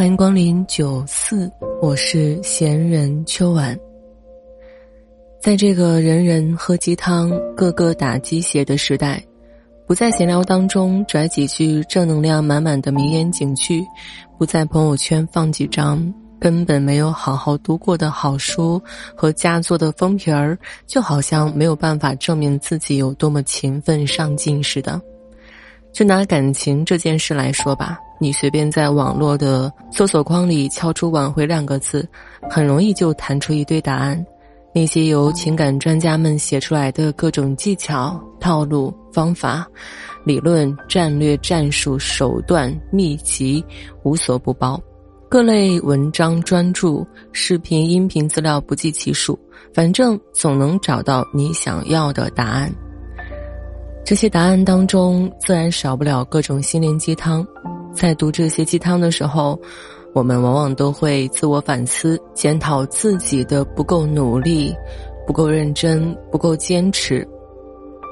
[0.00, 1.52] 欢迎光临九四，
[1.82, 3.78] 我是闲人秋晚。
[5.42, 9.22] 在这个人人喝鸡汤、个个打鸡血的时代，
[9.86, 13.84] 不在闲聊当中拽几句正能量满满的名言警句，
[14.38, 16.10] 不在朋友圈放几张
[16.40, 18.82] 根本没有好好读过的好书
[19.14, 24.98] 和佳作的封皮儿，就好像没有办法证明自己有多么勤奋上进似的。
[25.92, 27.98] 就拿感情这件事来说吧。
[28.22, 32.06] 你随便在网络的搜索框里敲出“挽回”两个字，
[32.50, 34.24] 很容易就弹出一堆答案。
[34.74, 39.66] 那些由情感专家们写出来的各种技巧、套路、方法、
[40.22, 43.64] 理论、战略、战术、手段、秘籍，
[44.04, 44.80] 无所不包。
[45.28, 49.38] 各类文章专著、视频、音频资料不计其数，
[49.72, 52.70] 反正总能找到你想要的答案。
[54.04, 57.46] 这些答案当中，自然少不了各种心灵鸡汤。
[57.92, 59.58] 在读这些鸡汤的时候，
[60.14, 64.74] 我们往往都会自我反思、检讨自己的不够努力、
[65.26, 67.26] 不够认真、不够坚持。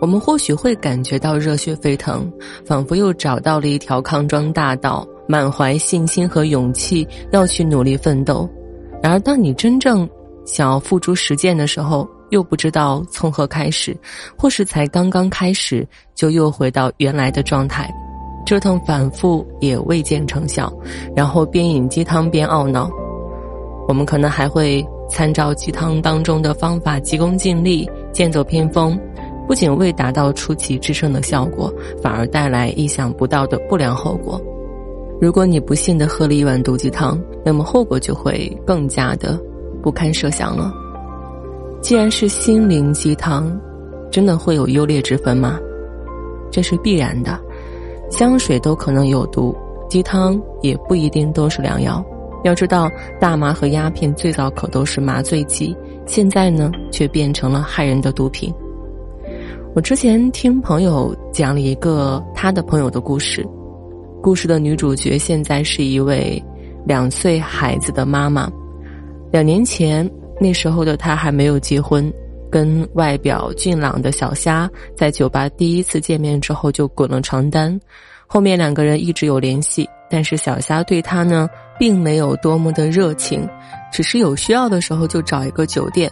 [0.00, 2.30] 我们或许会感觉到热血沸腾，
[2.66, 8.48] 仿佛又找到了一条康庄大道，满怀信心和勇气要去努力奋斗。
[9.02, 10.08] 然而，当你真正
[10.44, 13.96] 想要付诸实践的时候，又不知道从何开始，
[14.36, 17.90] 或是才刚刚开始就又回到原来的状态。
[18.46, 20.72] 折腾反复也未见成效，
[21.16, 22.88] 然后边饮鸡汤边懊恼。
[23.88, 28.98] 我们可能还会参照鸡汤当中的方法，急功近利、剑走偏锋，
[29.48, 34.40] 不仅未达到出奇制胜的效果，反而带来意想不到的不良后果。
[35.20, 39.36] 如果你不幸的喝了一碗毒鸡汤，那么后果就会更加的
[39.82, 40.72] 不堪设想了。
[41.80, 43.58] 既然是心灵鸡汤，
[44.08, 45.58] 真的会有优劣之分吗？
[46.50, 47.40] 这是必然的。
[48.16, 49.54] 香水都可能有毒，
[49.90, 52.02] 鸡汤也不一定都是良药。
[52.44, 52.90] 要知道，
[53.20, 58.50] 大麻和鸦片最早可都是麻醉剂，现在呢却变成了害人的毒品。
[59.74, 63.46] 我之前听朋友讲了一个他的朋友的故事，
[64.22, 66.42] 故事的女主角现在是一位
[66.86, 68.50] 两岁孩子的妈妈。
[69.30, 70.10] 两年前，
[70.40, 72.10] 那时候的她还没有结婚。
[72.50, 77.78] 跟外表俊朗的小虾在酒吧第一次见面之后就滚了床单，
[78.26, 81.48] 后面两个人一直有联系，但是小虾对他呢
[81.78, 83.48] 并没有多么的热情，
[83.92, 86.10] 只是有需要的时候就找一个酒店，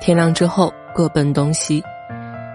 [0.00, 1.82] 天亮之后各奔东西。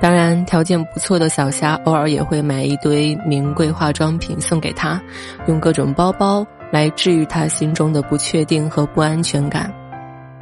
[0.00, 5.02] 当然，条件不错的小虾偶尔也会买一堆名贵化妆品送给他，
[5.46, 9.72] 用各种包包来治愈他心中的不确定和不安全感。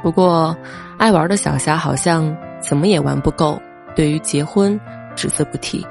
[0.03, 0.55] 不过，
[0.99, 2.35] 爱玩的小虾好像。
[2.67, 3.57] 怎么也玩不够，
[3.95, 4.77] 对于结婚
[5.15, 5.87] 只字不提，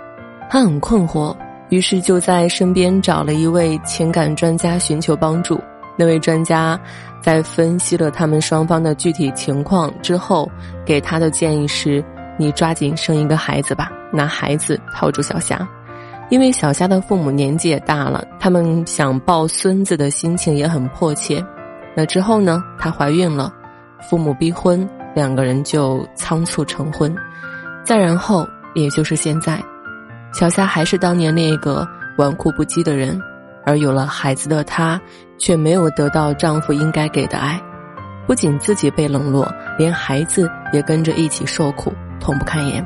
[0.51, 1.35] 他很困惑，
[1.71, 5.59] 于是就在身边找了一位情感专家寻求帮助。
[5.97, 6.79] 那位专家
[7.23, 10.47] 在分析了他们双方的具体情况之后，
[10.85, 12.05] 给他的建议是：
[12.37, 15.67] 你抓紧生一个孩子吧，拿孩子套住小霞，
[16.29, 21.43] 因为小霞的父母年纪也大了，他们想抱孙子的心情也很迫切。
[21.97, 23.51] 那之后呢，她怀孕了，
[24.03, 24.87] 父母逼婚。
[25.17, 27.17] 两个人就仓促成婚，
[27.83, 29.59] 再然后，也就是现在，
[30.31, 31.89] 小夏还是当年那个
[32.19, 33.19] 纨绔不羁的人，
[33.65, 35.01] 而有了孩子的她，
[35.39, 37.59] 却没有得到丈夫应该给的爱，
[38.27, 41.91] 不仅自己被冷落，连孩子也跟着一起受苦，
[42.21, 42.85] 痛不堪言。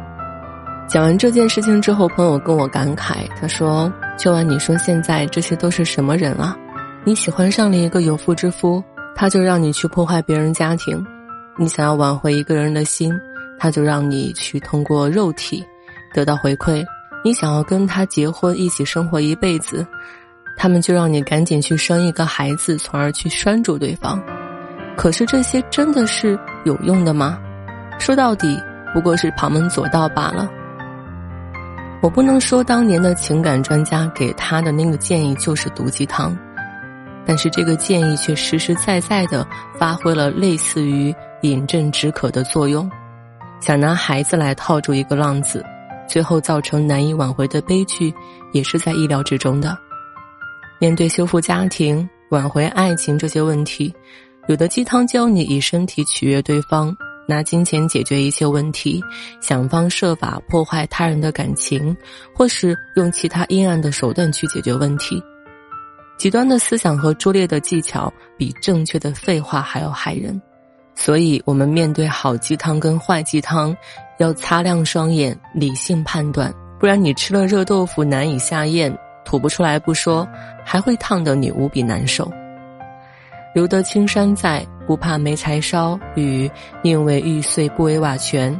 [0.86, 6.56] 讲完这件事情之后，朋友跟我感慨，他说：“秋晚，你说现在这些都是什么人啊？
[7.04, 8.80] 你喜欢上了一个有妇之夫，
[9.16, 11.04] 他就让你去破坏别人家庭。”
[11.60, 13.12] 你想要挽回一个人的心，
[13.58, 15.62] 他就让你去通过肉体
[16.14, 16.82] 得到回馈；
[17.22, 19.86] 你想要跟他结婚，一起生活一辈子，
[20.56, 24.18] 他们就让你赶紧去生一个孩子，从而去拴住对方。
[24.96, 27.38] 可是这些真的是有用的吗？
[27.98, 28.58] 说到底，
[28.94, 30.50] 不过是旁门左道罢了。
[32.00, 36.34] 我不能说当年的情感专家给他的那个建议就是毒鸡汤，
[37.26, 39.46] 但是这个建议却实实在在的
[39.78, 41.14] 发挥了类似于。
[41.42, 42.90] 饮鸩止渴的作用，
[43.60, 45.64] 想拿孩子来套住一个浪子，
[46.08, 48.12] 最后造成难以挽回的悲剧，
[48.52, 49.76] 也是在意料之中的。
[50.78, 53.94] 面对修复家庭，挽回爱情这些问题，
[54.48, 56.94] 有的鸡汤教你以身体取悦对方，
[57.26, 59.02] 拿金钱解决一切问题，
[59.40, 61.96] 想方设法破坏他人的感情，
[62.34, 65.22] 或是用其他阴暗的手段去解决问题。
[66.18, 70.40] 极端的思想和拙劣的技巧，比正确的废话还要害人。
[70.94, 73.74] 所以，我们面对好鸡汤跟坏鸡汤，
[74.18, 78.94] 要擦亮双眼，理性判断，不然你吃了热豆腐难以下咽，
[79.24, 80.28] 吐不出来不说，
[80.64, 82.30] 还会烫得你无比难受。
[83.54, 85.98] 留得青山在，不怕没柴烧。
[86.14, 86.48] 与
[86.82, 88.58] 宁为玉碎不为瓦全。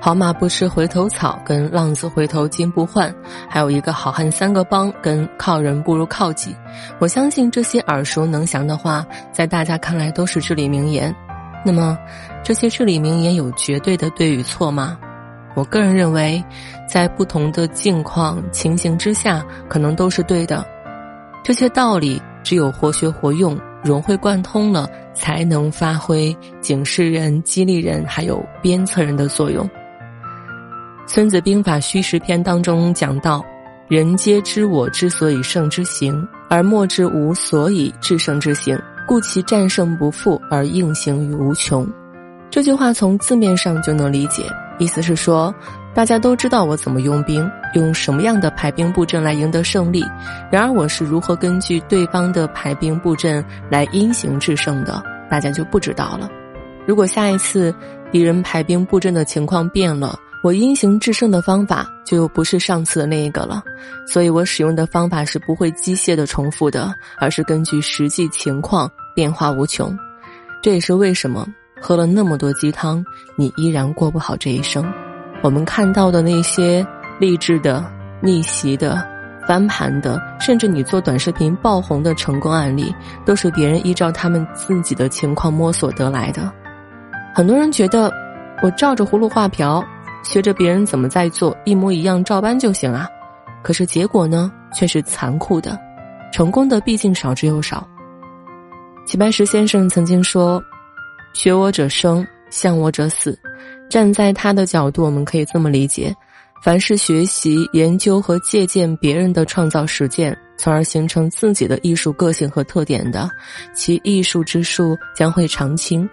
[0.00, 3.14] 好马不吃回头草，跟浪子回头金不换。
[3.48, 6.56] 还有一个好汉三个帮，跟靠人不如靠己。
[6.98, 11.14] 我相信这些耳熟能详的话，在大家看来都是至理名言。
[11.66, 11.98] 那么，
[12.44, 14.96] 这些至理名言有绝对的对与错吗？
[15.56, 16.40] 我个人认为，
[16.88, 20.64] 在不同的境况情形之下，可能都是对的。
[21.42, 29.66] 这些道理只有活学活用、融会贯通了，才能发挥警示人、激励人，还有鞭策人的作用。
[31.04, 33.44] 《孙子兵法·虚实篇》当中讲到
[33.90, 41.86] ：“人皆知我之所以胜之行，而莫知吾所以制胜之行。”故其战胜不复而应行于无穷，
[42.50, 44.42] 这句话从字面上就能理解，
[44.78, 45.54] 意思是说，
[45.94, 50.04] 大家都知道我怎么用兵，用什么样的排兵布阵来赢得胜利，
[50.50, 55.00] 然而我是如何根据对方的排兵布阵来因形制胜的，
[55.30, 56.28] 大家就不知道了。
[56.84, 57.72] 如果下一次
[58.10, 63.60] 敌人排兵布阵的情况变了，我因形制胜的方法就不是上次的那一个了，
[64.06, 69.98] 所以我使用的方法是不会机械的重复的，而是根据实际情况变化无穷。
[70.62, 71.44] 这也是为什么
[71.80, 73.04] 喝了那么多鸡汤，
[73.34, 74.88] 你依然过不好这一生。
[75.42, 76.86] 我们看到的那些
[77.18, 77.84] 励志的、
[78.22, 79.04] 逆袭的、
[79.48, 82.94] 翻盘的，甚至你做短视频爆红的成功案例，
[83.24, 86.52] 都是别人依照他们自己的情况摸索得来的。
[87.34, 88.12] 很多人觉得
[88.62, 89.84] 我照着葫芦画瓢。
[90.26, 93.08] 学着别人怎么在做，一模一样照搬就行啊！
[93.62, 95.78] 可是结果呢，却是残酷的。
[96.32, 97.86] 成功的毕竟少之又少。
[99.06, 100.60] 齐白石先生曾经说
[101.32, 103.38] ：“学我者生，向我者死。”
[103.88, 106.12] 站在他的角度，我们可以这么理解：
[106.60, 113.30] 凡是学习、研究和借鉴别人的创造实践，从而形成自己的艺术个性和特点的，
[113.72, 116.06] 其艺术之树将会长青。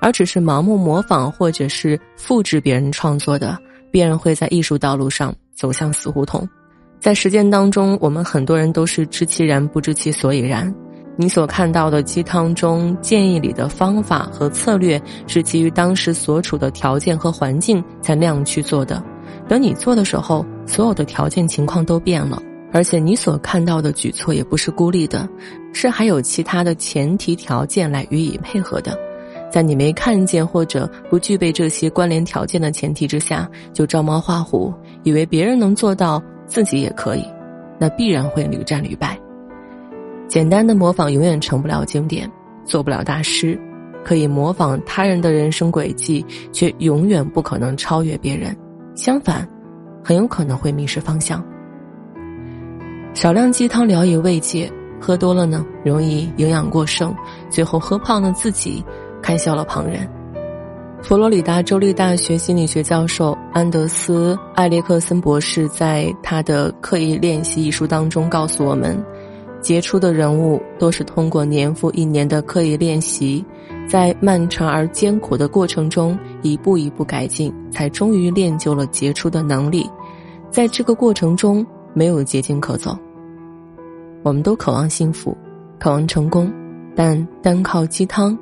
[0.00, 3.58] 而只是盲目模仿或者是复制别人创作的，
[3.90, 6.48] 必然会在艺术道路上走向死胡同。
[7.00, 10.74] 在实践当中，我们很多人都是知其然不知其所以然。
[11.20, 19.02] 你所看到的鸡汤中建议里的方法和策略，是基于当时所处的条件和环境才那样去做的。
[19.48, 22.40] 等你做的时候，所有的条件情况都变了，
[22.72, 25.28] 而且你所看到的举措也不是孤立的，
[25.72, 28.96] 是还有其他的前提条件来予以配合的。
[29.50, 34.72] 在你没看见或者不具备这些关联条件的前提之下，就照猫画虎，
[35.02, 37.24] 以为别人能做到，自己也可以，
[37.78, 39.18] 那必然会屡战屡败。
[40.28, 42.30] 简单的模仿永远成不了经典，
[42.64, 43.58] 做不了大师。
[44.04, 48.56] 可以模仿他人的人生轨迹，却永远不可能超越别人。
[48.94, 49.46] 相反，
[50.02, 51.44] 很有可能会迷失方向。
[53.12, 54.70] 少量鸡汤聊以慰藉，
[55.00, 57.14] 喝多了呢，容易营养过剩，
[57.50, 58.82] 最后喝胖了自己。
[59.28, 60.08] 开笑了旁人。
[61.02, 68.98] 佛罗里达州立大学心理学教授安德斯·艾列克森博士在他的《刻意练习》一书当中告诉我们，
[69.60, 73.44] 杰出的人物都是通过年复一年的刻意练习，
[73.86, 79.86] 在漫长而艰苦的过程中一步一步改进，才终于练就了杰出的能力。
[80.50, 82.96] 在这个过程中，没有捷径可走。
[84.22, 85.36] 我们都渴望幸福，
[85.78, 86.50] 渴望成功，
[86.96, 88.34] 但单靠鸡汤。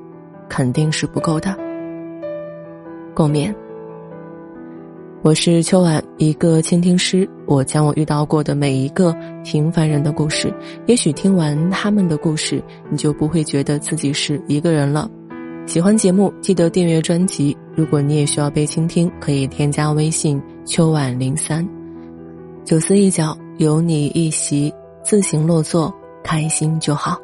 [0.48, 1.56] 肯定是不够的。
[3.14, 3.54] 共勉。
[5.22, 7.28] 我是秋晚，一个倾听师。
[7.46, 9.12] 我将我遇到过的每一个
[9.42, 10.52] 平凡人的故事，
[10.86, 15.10] 也许听完他们的故事，你就不会觉得自己是一个人了。
[15.66, 17.56] 喜欢节目，记得订阅专辑。
[17.74, 21.66] 如果你也需要被倾听，可以添加微信秋晚零三。
[22.64, 24.72] 九思一角，有你一席，
[25.02, 27.18] 自行落座，开心就好。